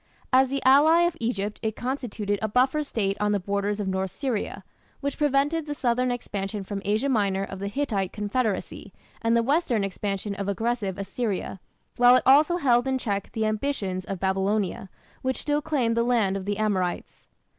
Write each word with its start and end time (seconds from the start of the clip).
As 0.33 0.47
the 0.47 0.63
ally 0.65 1.01
of 1.01 1.15
Egypt 1.19 1.59
it 1.61 1.75
constituted 1.75 2.39
a 2.41 2.47
buffer 2.47 2.81
state 2.81 3.15
on 3.19 3.33
the 3.33 3.39
borders 3.39 3.79
of 3.79 3.87
North 3.87 4.09
Syria, 4.09 4.63
which 4.99 5.15
prevented 5.19 5.67
the 5.67 5.75
southern 5.75 6.09
expansion 6.09 6.63
from 6.63 6.81
Asia 6.83 7.07
Minor 7.07 7.43
of 7.43 7.59
the 7.59 7.67
Hittite 7.67 8.11
confederacy 8.11 8.93
and 9.21 9.37
the 9.37 9.43
western 9.43 9.83
expansion 9.83 10.33
of 10.33 10.49
aggressive 10.49 10.97
Assyria, 10.97 11.59
while 11.97 12.15
it 12.15 12.23
also 12.25 12.57
held 12.57 12.87
in 12.87 12.97
check 12.97 13.31
the 13.33 13.45
ambitions 13.45 14.03
of 14.05 14.19
Babylonia, 14.19 14.89
which 15.21 15.37
still 15.41 15.61
claimed 15.61 15.95
the 15.95 16.01
"land 16.01 16.35
of 16.35 16.45
the 16.45 16.57
Amorites". 16.57 17.27